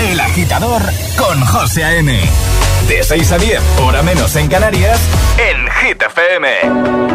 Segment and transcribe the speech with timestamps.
[0.00, 0.82] El agitador
[1.16, 2.20] con José A.M.
[2.88, 5.00] De 6 a 10, hora menos en Canarias,
[5.38, 7.11] en Hit FM.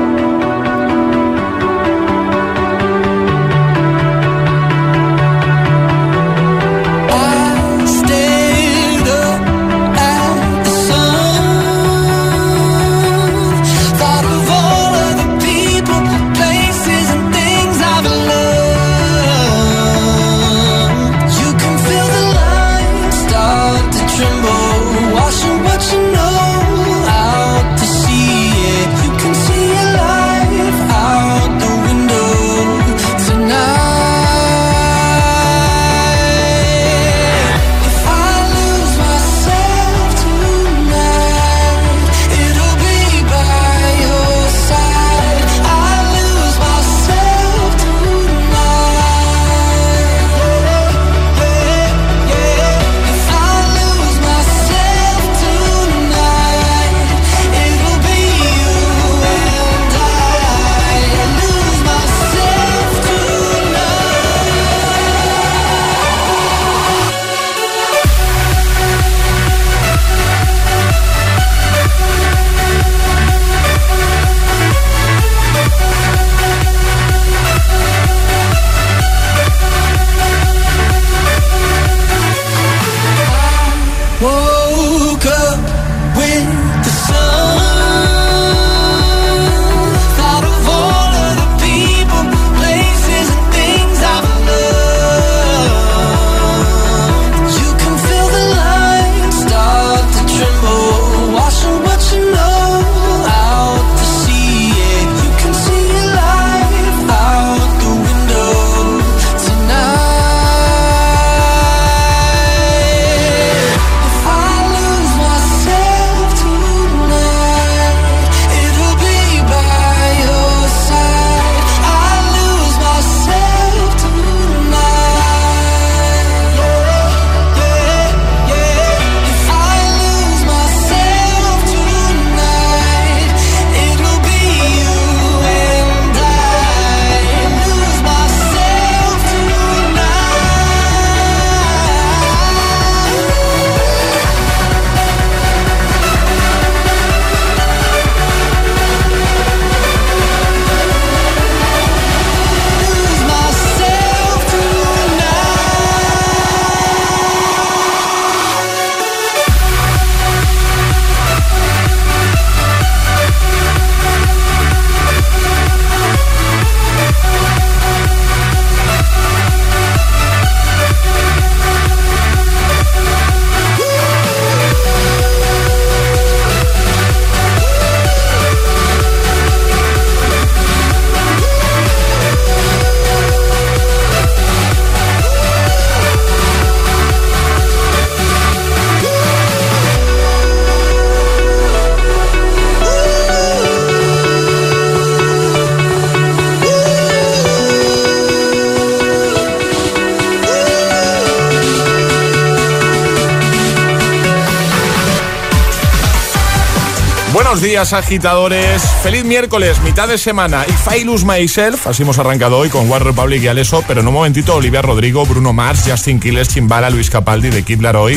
[207.58, 208.84] Buenos días, agitadores.
[209.02, 210.64] Feliz miércoles, mitad de semana.
[210.68, 214.08] If I lose myself, así hemos arrancado hoy con War Republic y Aleso, pero en
[214.08, 218.14] un momentito Olivia Rodrigo, Bruno Mars, Justin Quiles, Chimbala, Luis Capaldi, The Kid Laroi,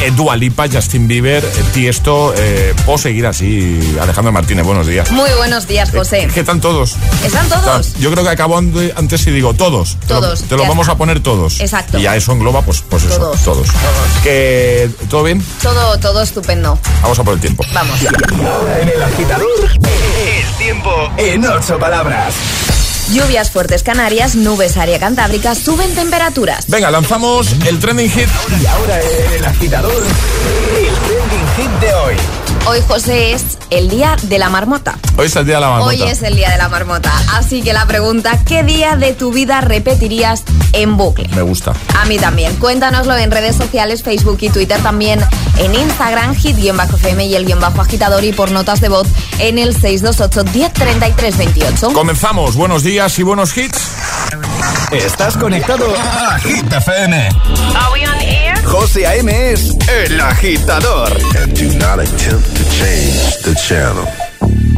[0.00, 2.34] eh, Dua Lipa, Justin Bieber, eh, Tiesto.
[2.36, 3.96] Eh, puedo seguir así.
[4.02, 5.08] Alejandro Martínez, buenos días.
[5.12, 6.26] Muy buenos días, José.
[6.34, 6.96] ¿Qué están todos?
[7.24, 7.94] ¿Están todos?
[8.00, 9.98] Yo creo que acabo antes y digo todos.
[10.08, 10.94] Te lo- Todos, Te lo, vamos está.
[10.94, 11.60] a poner todos.
[11.60, 11.96] Exacto.
[11.96, 13.68] Y a eso engloba, pues, pues eso, Todos, todos.
[14.24, 15.40] Que, ¿Todo bien?
[15.62, 16.76] Todo, todo estupendo.
[17.02, 17.62] Vamos a por el tiempo.
[17.72, 18.00] Vamos.
[18.80, 22.34] En el agitador, el tiempo en ocho palabras.
[23.12, 26.64] Lluvias fuertes Canarias, nubes área cantábrica, suben temperaturas.
[26.68, 28.28] Venga, lanzamos el trending hit.
[28.62, 32.14] Y ahora en el agitador, el trending hit de hoy.
[32.66, 34.98] Hoy, José, es el día de la marmota.
[35.16, 35.90] Hoy es el día de la marmota.
[35.90, 37.12] Hoy es el día de la marmota.
[37.34, 41.28] Así que la pregunta, ¿qué día de tu vida repetirías en bucle?
[41.34, 41.72] Me gusta.
[41.98, 42.54] A mí también.
[42.56, 45.20] Cuéntanoslo en redes sociales, Facebook y Twitter, también
[45.58, 49.06] en Instagram, hit-fm y el guion bajo agitador y por notas de voz
[49.38, 51.92] en el 628-103328.
[51.92, 52.56] Comenzamos.
[52.56, 53.78] Buenos días y buenos hits.
[54.92, 57.16] Estás conectado a Hit FM.
[57.18, 58.60] Are we on air?
[58.64, 59.52] José A.M.
[59.52, 61.12] es el agitador.
[61.36, 64.04] and do not attempt to change the channel.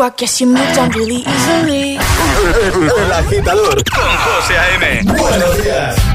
[0.00, 1.96] you, I guess you moved on really easily.
[2.98, 5.02] El agitador con José A.M.
[5.04, 6.09] Buenos días.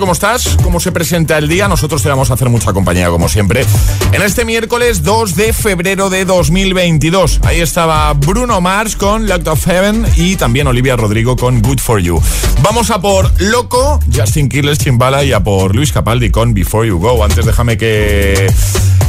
[0.00, 0.56] ¿Cómo estás?
[0.62, 1.68] ¿Cómo se presenta el día?
[1.68, 3.64] Nosotros te vamos a hacer mucha compañía, como siempre.
[4.12, 7.40] En este miércoles 2 de febrero de 2022.
[7.44, 12.00] Ahí estaba Bruno Mars con Locked of Heaven y también Olivia Rodrigo con Good For
[12.00, 12.20] You.
[12.60, 16.98] Vamos a por Loco, Justin Quiles, Chimbala y a por Luis Capaldi con Before You
[16.98, 17.22] Go.
[17.22, 18.52] Antes déjame que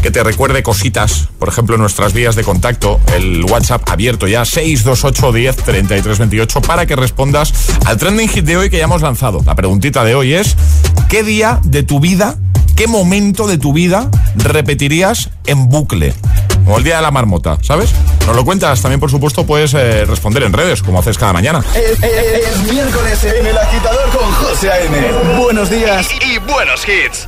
[0.06, 5.32] que te recuerde cositas, por ejemplo, nuestras vías de contacto, el WhatsApp abierto ya, 628
[5.32, 7.52] 10 33 28, para que respondas
[7.88, 9.42] al trending hit de hoy que ya hemos lanzado.
[9.48, 10.56] La preguntita de hoy es,
[11.10, 12.38] ¿qué día de tu vida,
[12.76, 16.14] qué momento de tu vida repetirías en bucle?
[16.66, 17.90] Como el día de la marmota, ¿sabes?
[18.28, 21.66] Nos lo cuentas, también por supuesto puedes eh, responder en redes, como haces cada mañana.
[21.74, 25.40] Es, miércoles en el agitador con José A.M.
[25.40, 27.28] Buenos días y buenos hits.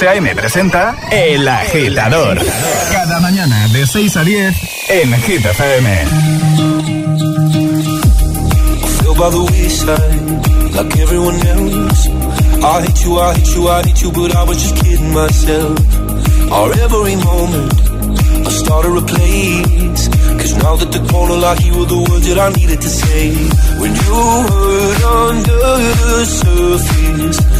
[0.00, 0.34] José A.M.
[0.34, 2.38] presenta El Agitador.
[2.90, 4.56] Cada mañana de 6 a 10
[4.88, 6.04] en Hit FM.
[9.18, 12.08] by the wayside, like everyone else.
[12.64, 15.76] I hate you, I hate you, I hate you, but I was just kidding myself.
[16.50, 17.74] Our every moment,
[18.46, 20.08] I started a place.
[20.40, 23.34] Cause now that the corner like you were the words that I needed to say.
[23.80, 24.16] When you
[24.48, 25.60] hurt under
[26.00, 27.59] the surface.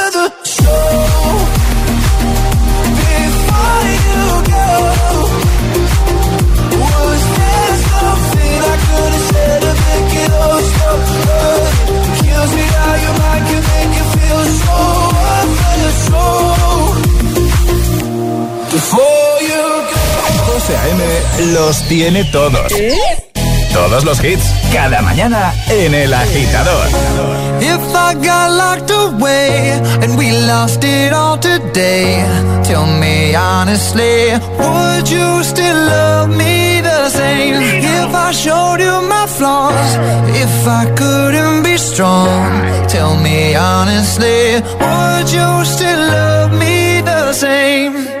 [21.91, 22.71] Tiene todos.
[23.73, 26.87] Todos los hits, cada mañana en El Agitador.
[27.59, 32.23] If I got locked away and we lost it all today,
[32.63, 37.61] tell me honestly, would you still love me the same?
[37.61, 39.95] If I showed you my flaws,
[40.33, 48.20] if I couldn't be strong, tell me honestly, would you still love me the same?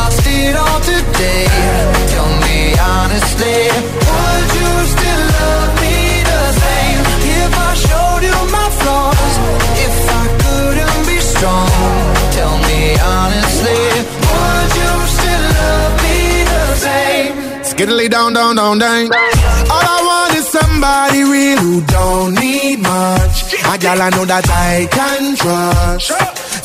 [17.81, 19.05] Skiddly down, down, down, down.
[19.05, 23.55] All I want is somebody real who don't need much.
[23.55, 26.09] A gal I know that I can trust.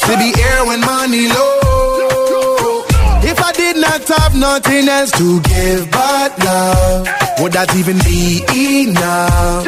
[0.05, 2.85] To be here when money low.
[3.25, 7.09] If I did not have nothing else to give but love,
[7.41, 8.45] would that even be
[8.85, 9.65] enough?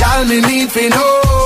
[0.00, 1.45] Y'all me need to know.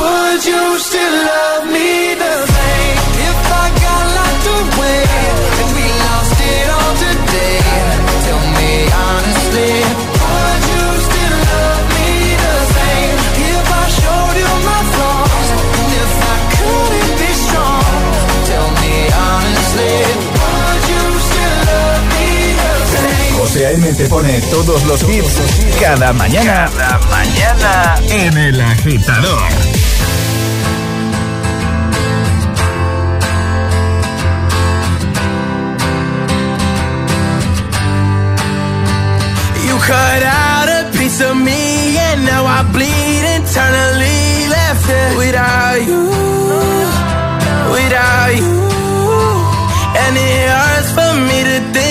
[23.71, 25.39] FM te pone todos los hits
[25.79, 26.69] cada mañana.
[26.77, 29.41] Cada mañana en el agitador.
[39.65, 45.81] You cut out a piece of me and now I bleed internally left it without
[45.87, 46.09] you,
[47.71, 48.67] without you,
[49.95, 51.90] and it hurts for me to think.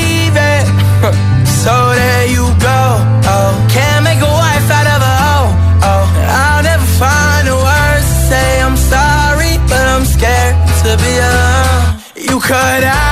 [10.91, 12.01] to be alone.
[12.15, 13.10] You cut out.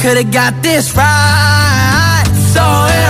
[0.00, 2.24] Could've got this right.
[2.54, 3.09] So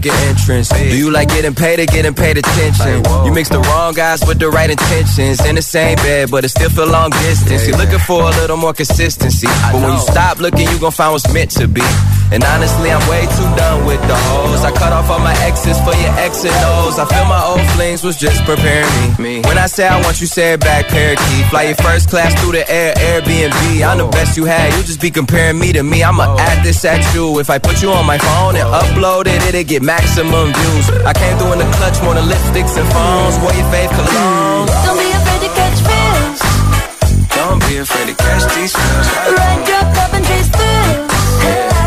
[0.00, 0.68] Make an entrance.
[0.68, 3.04] Do you like getting paid or getting paid attention?
[3.24, 5.44] You mix the wrong guys with the right intentions.
[5.44, 7.66] In the same bed, but it still feel long distance.
[7.66, 9.48] You're looking for a little more consistency.
[9.72, 11.84] But when you stop looking, you gon' find what's meant to be.
[12.32, 14.64] And honestly, I'm way too done with the hoes.
[14.64, 16.98] I cut off all my exes for your X and O's.
[16.98, 19.29] I feel my old flings was just preparing me.
[19.50, 21.44] When I say I want you, say it back, parakeet.
[21.50, 23.82] Fly your first class through the air, Airbnb.
[23.82, 24.72] I'm the best you had.
[24.78, 26.04] You just be comparing me to me.
[26.04, 26.38] I'ma oh.
[26.38, 27.40] add this at you.
[27.40, 28.78] If I put you on my phone and oh.
[28.78, 30.86] upload it, it'll get maximum views.
[31.02, 33.42] I came through in the clutch more than lipsticks and phones.
[33.42, 34.70] Wear your fave cologne.
[34.86, 36.40] Don't be afraid to catch fish.
[37.34, 39.06] Don't be afraid to catch these feels.
[39.34, 41.79] Ride your cup and chase thrills.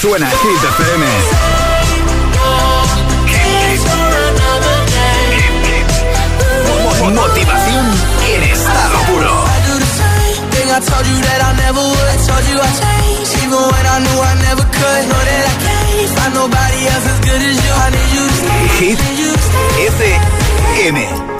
[0.00, 1.06] Suena Hit FM.
[7.14, 7.86] Motivación
[8.34, 9.44] en estado puro.
[18.78, 18.98] Hit.
[20.78, 21.39] FM.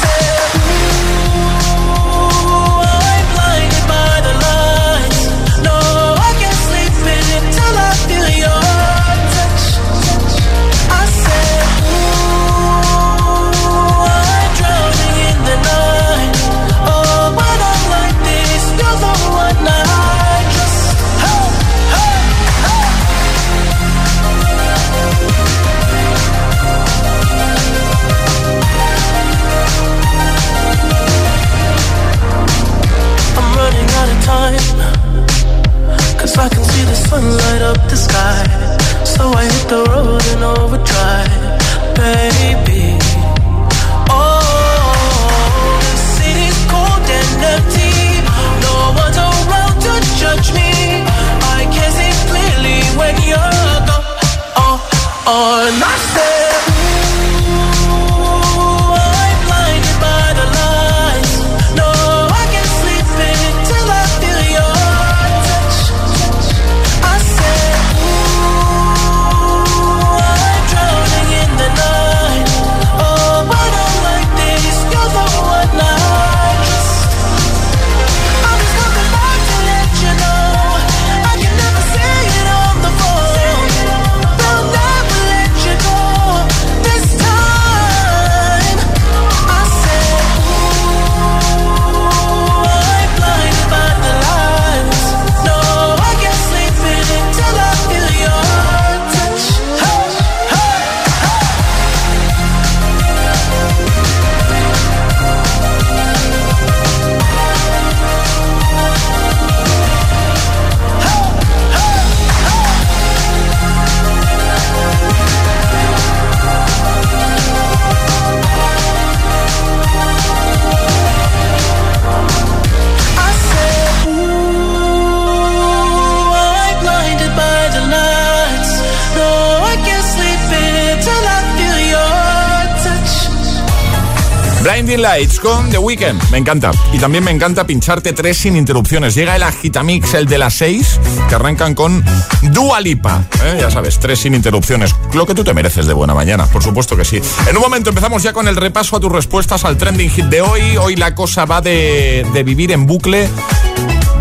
[134.61, 136.21] Blinding Lights con The Weeknd.
[136.29, 136.71] Me encanta.
[136.93, 139.15] Y también me encanta pincharte tres sin interrupciones.
[139.15, 142.03] Llega el Agitamix, el de las seis, que arrancan con
[142.51, 143.23] Dua Lipa.
[143.43, 143.57] ¿eh?
[143.59, 144.95] Ya sabes, tres sin interrupciones.
[145.13, 147.19] Lo que tú te mereces de buena mañana, por supuesto que sí.
[147.49, 150.41] En un momento empezamos ya con el repaso a tus respuestas al trending hit de
[150.41, 150.77] hoy.
[150.77, 153.27] Hoy la cosa va de, de vivir en bucle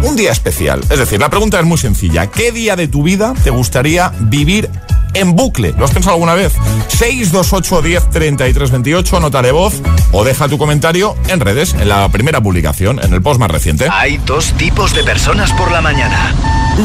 [0.02, 0.80] un día especial.
[0.88, 2.28] Es decir, la pregunta es muy sencilla.
[2.28, 4.70] ¿Qué día de tu vida te gustaría vivir
[5.14, 5.74] en bucle.
[5.76, 6.52] ¿Lo has pensado alguna vez?
[6.88, 9.74] 628 10 33 28, nota de voz
[10.12, 13.88] o deja tu comentario en redes, en la primera publicación, en el post más reciente.
[13.90, 16.34] Hay dos tipos de personas por la mañana.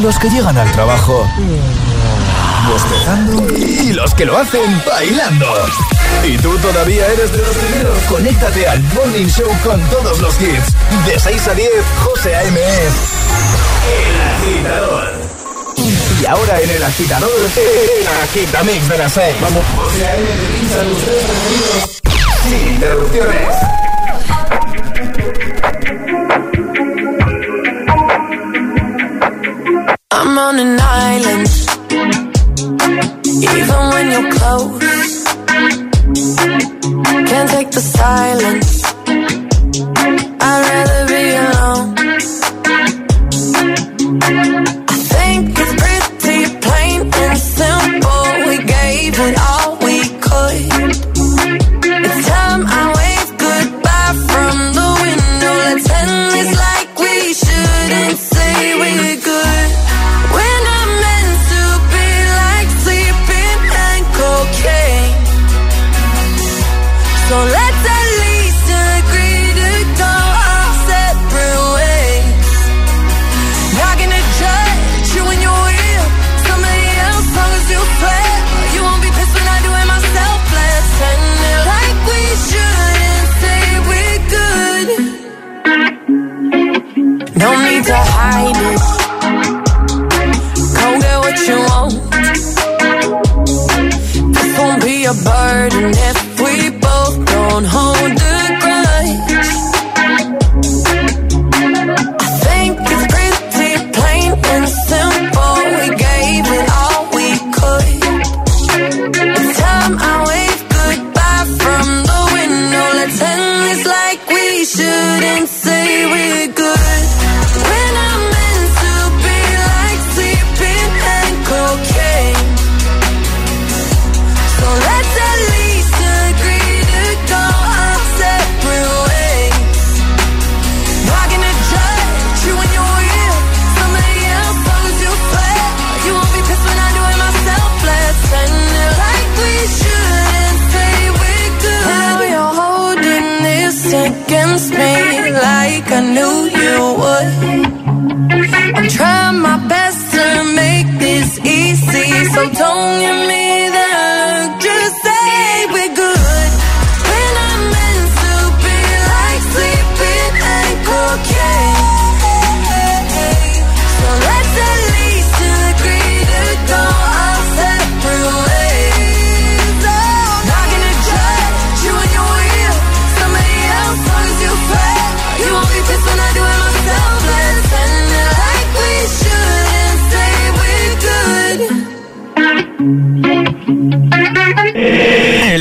[0.02, 1.26] Los que llegan al trabajo
[2.68, 5.46] bostezando y los que lo hacen bailando.
[6.28, 7.98] ¿Y tú todavía eres de los primeros?
[8.10, 10.74] Conéctate al Morning Show con todos los hits.
[11.06, 11.70] De 6 a 10,
[12.04, 12.60] José A.M.
[13.88, 15.25] El agitador.
[16.22, 19.36] Y ahora en el agitador, el agitamix de las 6.
[19.42, 20.26] Vamos, José A.M.
[20.60, 22.02] pincha los tres preferidos
[22.44, 23.56] sin interrupciones.
[30.12, 31.48] I'm on an island,
[33.28, 35.24] even when you're close.
[37.30, 38.84] Can't take the silence.
[40.42, 41.96] I'd rather be alone.
[49.16, 49.55] put all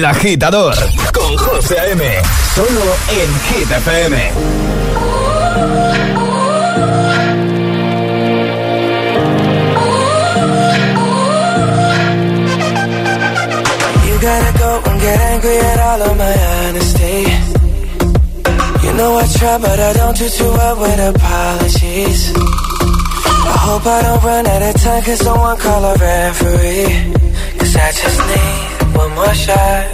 [0.05, 0.75] El agitador
[1.15, 2.05] con José A.M.
[2.55, 4.33] Solo en Hit FM.
[14.05, 16.35] You gotta go and get angry at all of my
[16.69, 17.25] honesty.
[18.85, 22.33] You know I try, but I don't do too well with apologies.
[22.37, 27.15] I hope I don't run out of time, cause someone call a referee.
[27.59, 29.94] Cause I just need one more shot,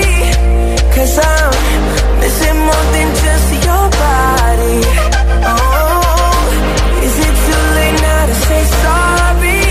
[1.01, 4.77] Cause I'm missing more than just your body
[5.49, 6.43] Oh,
[7.05, 9.63] is it too late now to say sorry?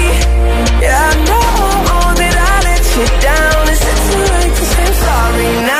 [0.83, 5.67] Yeah, I know that I let you down Is it too late to say sorry
[5.71, 5.80] now?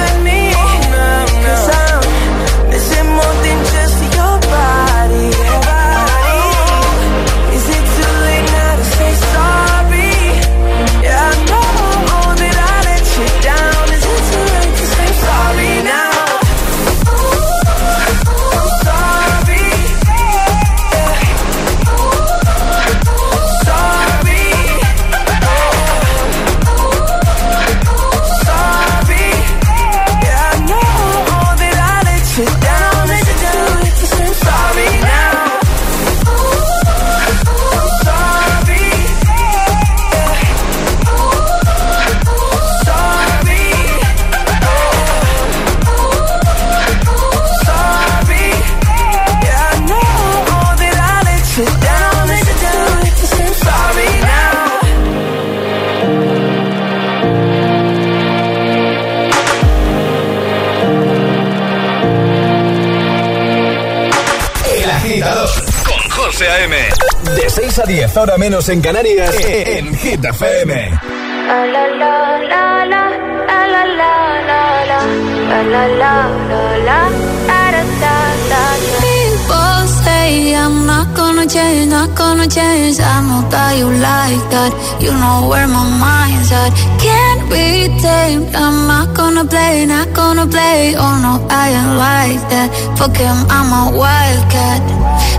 [67.71, 70.99] 6 a 10, ahora menos en Canarias, en Hit FM.
[71.47, 73.03] La la la la la
[73.47, 76.99] la la la la la la la la la la
[77.47, 78.15] da da da
[78.51, 78.63] da
[78.99, 82.99] People say I'm not gonna change, not gonna change.
[82.99, 84.71] I know that you like that.
[84.99, 86.71] You know where my mind's at.
[86.99, 88.53] Can't be tamed.
[88.53, 90.95] I'm not gonna play, not gonna play.
[90.97, 92.67] Oh no, I ain't like that.
[92.97, 94.81] Fuck him, I'm a wildcat.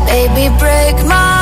[0.09, 1.41] Baby, break my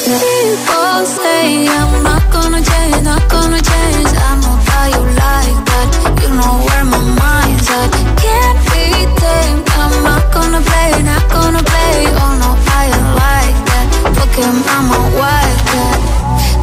[0.00, 4.08] People say I'm not gonna change, not gonna change.
[4.16, 5.88] I know how you like that.
[6.22, 7.92] You know where my mind's at.
[8.16, 9.68] Can't be tamed.
[9.76, 12.08] I'm not gonna play, not gonna play.
[12.22, 13.86] Oh no, I ain't like that.
[14.16, 15.98] Fuck him, I'm a wildcat.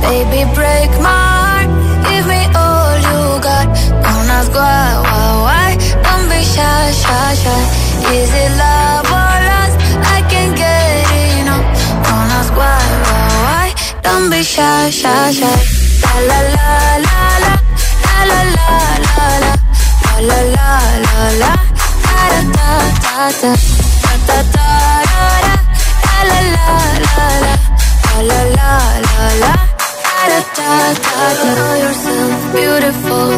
[0.01, 1.69] Baby, break my heart.
[2.09, 3.67] Give me all you got.
[4.03, 5.69] Don't ask why, why, why.
[6.03, 7.61] Don't be shy, shy, shy.
[8.09, 9.36] Is it love or
[14.07, 15.59] Don't be shy, shy, shy.
[16.03, 16.69] La la la
[17.05, 17.53] la la,
[18.07, 18.69] la la la
[19.05, 19.53] la la,
[20.27, 20.71] la la la
[21.05, 21.51] la la,
[22.07, 22.21] da
[22.55, 22.71] da
[23.03, 23.51] da da,
[24.03, 25.19] da da da da,
[26.29, 26.69] la la la
[27.05, 27.55] la la,
[28.29, 28.73] la la la
[29.07, 29.53] la la,
[30.29, 30.71] da da
[31.03, 31.49] da da.
[31.57, 33.29] Know yourself beautiful,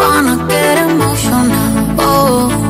[0.00, 1.68] wanna get emotional.
[1.98, 2.61] Oh.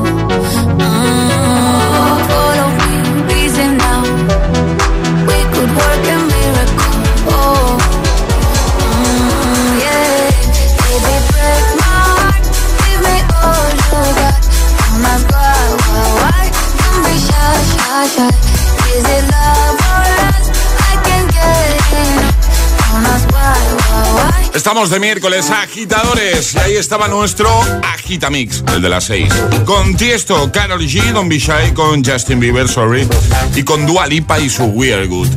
[24.63, 26.55] Estamos de miércoles, agitadores.
[26.55, 27.51] Y ahí estaba nuestro
[27.83, 29.29] Agitamix, el de las 6.
[29.65, 33.09] Con Tiesto, Carol G, Don Bishai, con Justin Bieber, sorry.
[33.57, 35.31] Y con Dua Lipa y su Weird Good.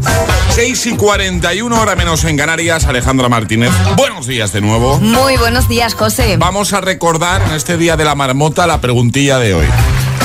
[0.55, 2.85] 6 y 41, hora menos en Canarias.
[2.85, 5.01] Alejandra Martínez, buenos días de nuevo.
[5.01, 6.37] Muy buenos días, José.
[6.37, 9.65] Vamos a recordar en este día de la marmota la preguntilla de hoy.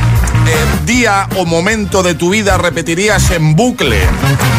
[0.84, 4.00] día o momento de tu vida repetirías en bucle?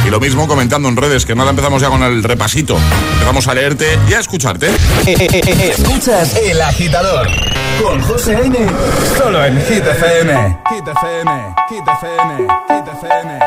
[0.05, 2.77] Y lo mismo comentando en redes, que nada empezamos ya con el repasito.
[3.13, 4.69] Empezamos a leerte y a escucharte.
[5.05, 7.27] Escuchas El Agitador
[7.81, 8.57] con José N.
[9.17, 13.38] Solo en Hit FM, Hit FM, Hit FM.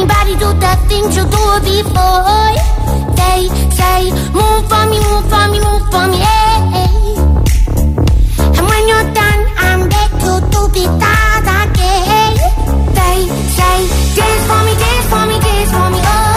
[0.00, 2.56] anybody do the things you do before.
[3.20, 6.76] They say, move for me, move for me, move for me, yeah.
[8.56, 12.32] And when you're done, I'm back to, to be that again.
[12.96, 13.18] They
[13.56, 13.78] say,
[14.16, 16.29] dance for me, dance for me, dance for me, oh.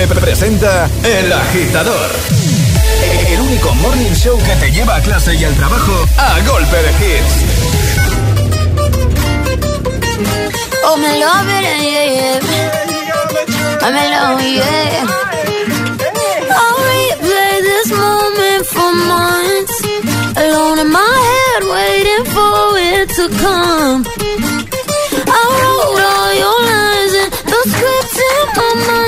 [0.00, 2.10] El Agitador.
[3.26, 6.90] El único morning show que te lleva a clase y al trabajo a golpe de
[7.00, 7.34] hits.
[10.84, 12.38] Oh, me love it, yeah, yeah.
[13.82, 15.04] I'm alone, yeah.
[16.48, 19.82] I'll replay this moment for months.
[20.36, 24.04] Alone in my head, waiting for it to come.
[25.26, 29.07] I wrote all your lines and the scripts in my mind.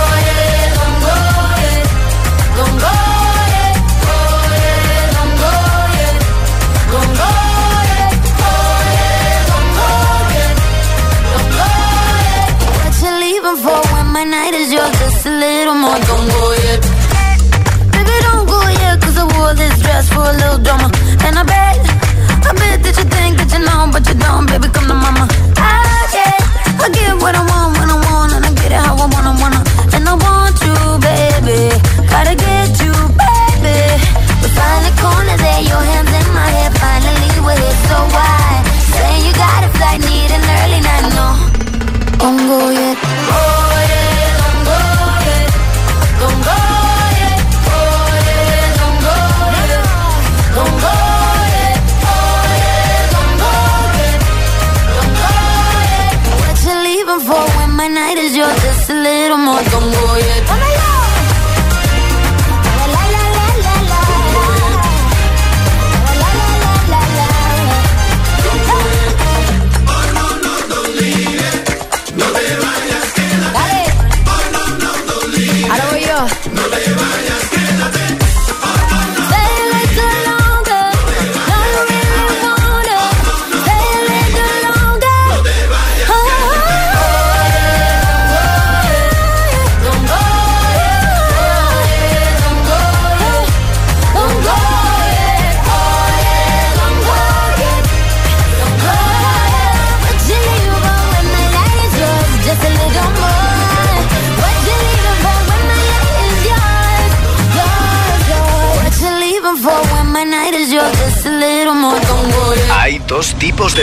[15.91, 16.81] on, don't go yet.
[17.91, 20.87] Baby, don't go yet, cause I wore this dress for a little drama.
[21.25, 21.77] And I bet,
[22.47, 25.27] I bet that you think that you know, but you don't, baby, come to mama.
[25.59, 26.39] Ah, I get,
[26.83, 29.33] I get what I want when I want, and I get it how I wanna
[29.41, 29.61] wanna.
[29.95, 31.59] And I want you, baby,
[32.07, 33.79] gotta get you, baby.
[34.41, 38.63] We find the corner there, your hands in my hair, finally we're here, so why?
[38.95, 40.20] Saying you gotta fly need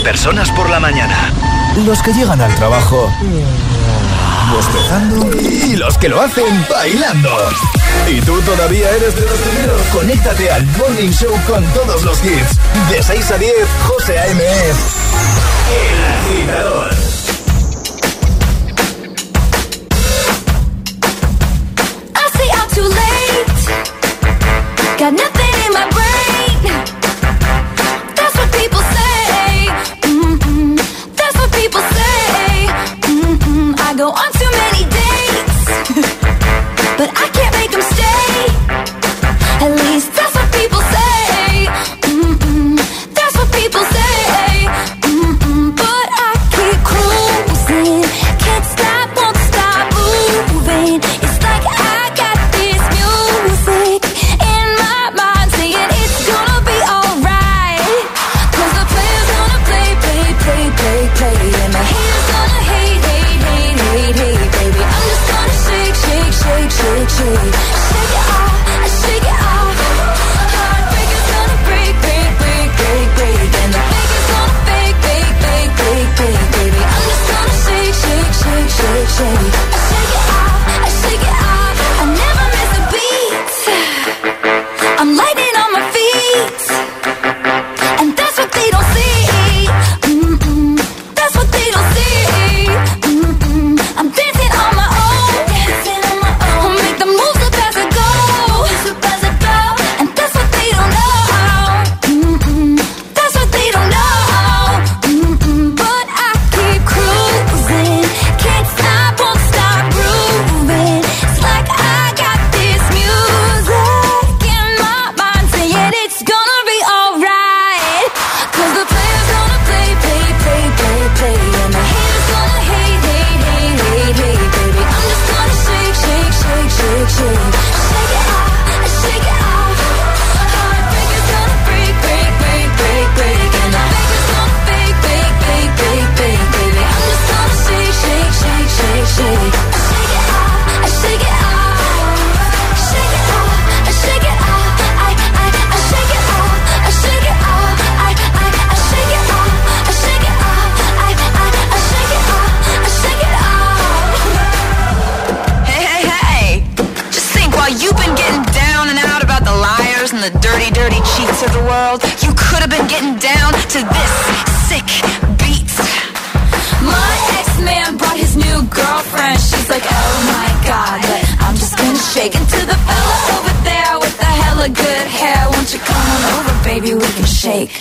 [0.09, 1.31] personas por la mañana.
[1.85, 3.13] Los que llegan al trabajo
[4.51, 7.29] bostezando y los que lo hacen bailando.
[8.09, 9.83] ¿Y tú todavía eres de los primeros?
[9.93, 12.57] Conéctate al Morning Show con todos los hits.
[12.91, 13.53] De 6 a 10,
[13.87, 14.81] José A.M.F.
[15.77, 16.98] El agitador.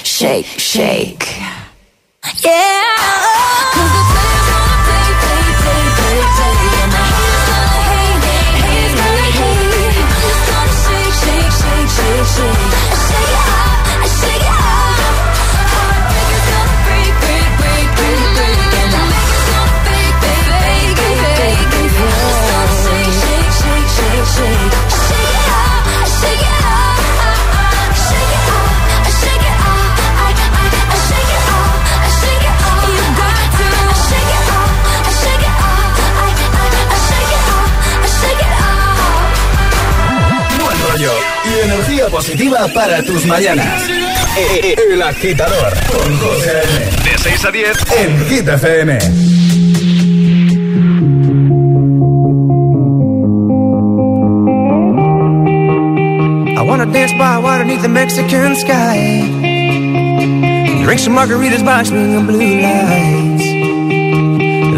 [0.04, 1.28] shake, shake.
[2.44, 4.47] Yeah.
[42.10, 43.84] Positiva para tus mañanas.
[44.92, 46.62] El agitador con José
[47.04, 48.98] De 6 a 10 en Hit FM.
[56.58, 59.22] I wanna dance by water beneath the Mexican sky.
[60.84, 63.44] Drink some margaritas by swinging blue lights.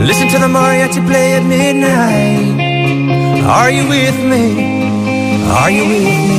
[0.08, 3.46] Listen to the mariachi play at midnight.
[3.46, 5.52] Are you with me?
[5.52, 6.39] Are you with me?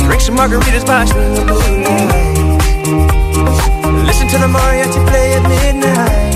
[0.09, 1.45] Drink some margaritas by blue
[1.85, 2.19] lights.
[4.07, 6.35] Listen to the mariachi play at midnight.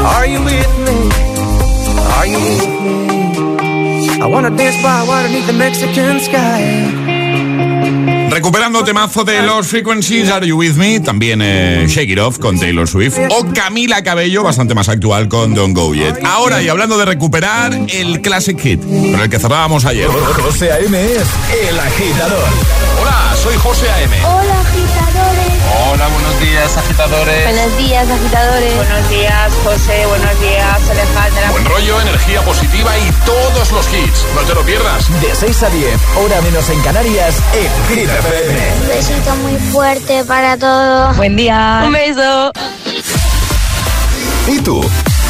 [0.00, 0.98] Are you with me?
[2.16, 4.22] Are you with me?
[4.22, 7.03] I wanna dance by water beneath the Mexican sky.
[8.34, 10.98] Recuperando temazo de los Frequencies, Are You With Me?
[10.98, 13.16] También eh, Shake It Off con Taylor Swift.
[13.30, 16.18] O Camila Cabello, bastante más actual con Don't Go Yet.
[16.24, 20.08] Ahora, y hablando de recuperar, el Classic Hit, con el que cerrábamos ayer.
[20.08, 21.00] José A.M.
[21.00, 21.28] es
[21.68, 22.48] el agitador.
[23.00, 24.16] Hola, soy José A.M.
[24.24, 24.64] Hola,
[25.14, 25.62] agitadores.
[25.92, 27.44] Hola, buenos días, agitadores.
[27.44, 28.76] Buenos días, agitadores.
[28.76, 30.06] Buenos días, José.
[30.06, 31.50] Buenos días, Alejandra.
[31.50, 34.26] Buen rollo, energía positiva y todos los hits.
[34.34, 35.08] No te lo pierdas.
[35.20, 38.10] De 6 a 10, hora menos en Canarias, en Hit
[38.80, 41.16] Un besito muy fuerte para todos.
[41.16, 41.82] Buen día.
[41.84, 42.52] Un beso.
[44.46, 44.84] ¿Y tú?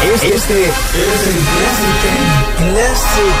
[0.00, 1.38] Este, es el
[2.72, 3.34] Classic,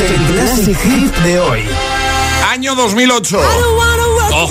[0.00, 1.68] el Classic Hit de hoy.
[2.50, 3.38] Año 2008.
[3.38, 4.50] Oh.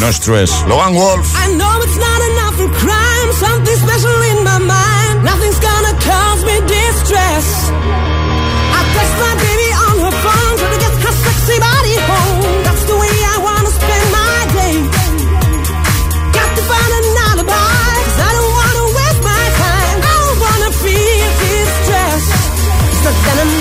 [0.00, 0.50] No stress.
[0.68, 1.26] Logan Wolf.
[1.34, 3.32] I know it's not enough for crime.
[3.32, 5.24] Something special in my mind.
[5.24, 7.70] Nothing's gonna cause me distress.
[8.70, 12.35] I text my baby on her phone, trying to get her sexy body home.
[23.26, 23.55] 일단은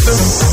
[0.00, 0.49] system.